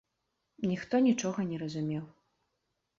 [0.71, 2.05] Ніхто нічога не разумеў.